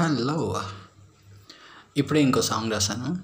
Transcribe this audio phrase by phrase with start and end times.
[0.00, 0.62] Hello.
[1.96, 3.18] ఇప్పుడే ఇంకో song రాశాను.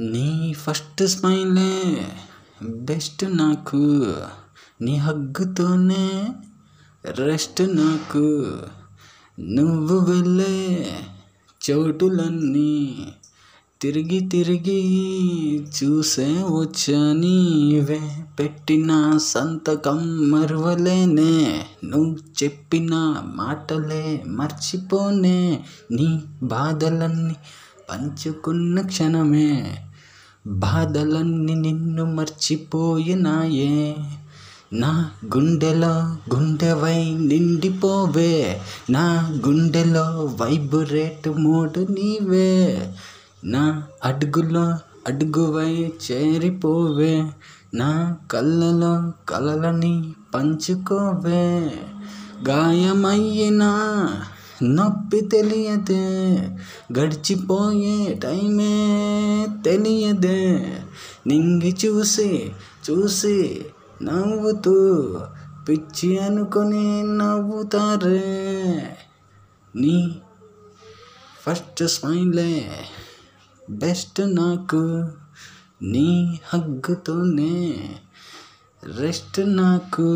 [0.00, 2.08] నీ ఫస్ట్ స్మైలే
[2.62, 3.76] బెస్ట్ నాకు
[4.80, 6.28] నీ హగ్గుతోనే
[7.04, 8.58] రెస్ట్ నాకు.
[9.40, 10.96] నువ్వు వెళ్ళే
[11.70, 13.12] చోటులన్నీ
[13.82, 14.82] తిరిగి తిరిగి
[15.60, 17.12] చూసే వచ్చా
[18.38, 21.62] పెట్టిన సంతకం మరవలేనే.
[21.84, 22.94] నువ్వు చెప్పిన
[23.34, 25.64] మాటలే మర్చిపోనే.
[25.90, 27.34] నీ బాధలన్నీ
[27.90, 29.78] పంచుకున్న క్షణమే.
[30.46, 33.96] బాధలన్నీ నిన్ను మర్చిపోయినాయే.
[34.72, 35.94] నా గుండెలో
[36.36, 38.60] గుండెవై నిండిపోవే.
[38.90, 42.92] నా గుండెలో వైబ్రేట్ మోడు నీవే.
[43.44, 44.74] నా అడుగులో
[45.06, 47.30] అడుగువై చేరిపోవే
[47.74, 51.72] నా కళ్ళలో కలలని పంచుకోవే.
[52.48, 53.62] గాయమయ్యిన
[54.62, 56.36] నొప్పి తెలియదే
[56.98, 58.96] గడిచిపోయే టైమే
[59.64, 60.76] తెలియదే.
[61.26, 62.52] నింగి చూసి
[62.90, 63.64] చూసి
[64.02, 65.16] నవ్వుతూ
[65.68, 68.96] పిచ్చి అనుకొని నవ్వుతారే.
[69.76, 70.20] నీ
[71.46, 72.70] ఫస్ట్ స్మైలే.
[73.70, 74.80] బెస్ట్ నాకు
[75.82, 77.54] నీ హగ్గుతోనే
[78.82, 80.06] రెస్ట్ నాకు